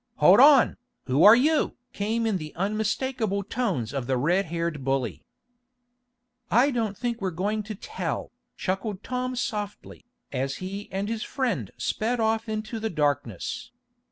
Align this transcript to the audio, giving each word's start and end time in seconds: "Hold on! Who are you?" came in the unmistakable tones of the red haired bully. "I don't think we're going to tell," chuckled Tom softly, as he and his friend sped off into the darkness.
"Hold 0.15 0.39
on! 0.39 0.77
Who 1.05 1.23
are 1.25 1.35
you?" 1.35 1.77
came 1.93 2.25
in 2.25 2.37
the 2.39 2.55
unmistakable 2.55 3.43
tones 3.43 3.93
of 3.93 4.07
the 4.07 4.17
red 4.17 4.45
haired 4.45 4.83
bully. 4.83 5.23
"I 6.49 6.71
don't 6.71 6.97
think 6.97 7.21
we're 7.21 7.29
going 7.29 7.61
to 7.61 7.75
tell," 7.75 8.31
chuckled 8.57 9.03
Tom 9.03 9.35
softly, 9.35 10.05
as 10.31 10.55
he 10.55 10.91
and 10.91 11.07
his 11.07 11.21
friend 11.21 11.69
sped 11.77 12.19
off 12.19 12.49
into 12.49 12.79
the 12.79 12.89
darkness. 12.89 13.69